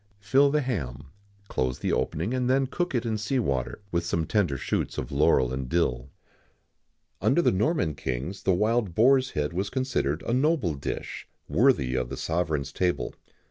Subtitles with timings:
[0.19, 1.09] Fill the ham,
[1.47, 5.11] close the opening, and then cook it in sea water, with some tender shoots of
[5.11, 6.05] laurel and dill.[XIX
[7.21, 11.93] 85] Under the Norman kings the wild boar's head was considered a noble dish, worthy
[11.93, 13.13] of the sovereign's table.